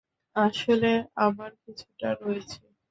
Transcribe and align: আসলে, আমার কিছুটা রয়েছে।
আসলে, 0.35 0.91
আমার 1.17 1.51
কিছুটা 1.63 2.09
রয়েছে। 2.21 2.57